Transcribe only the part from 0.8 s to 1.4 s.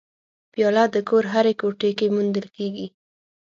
د کور